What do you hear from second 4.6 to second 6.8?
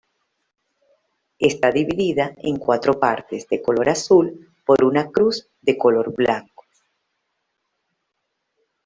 por una cruz de color blanco.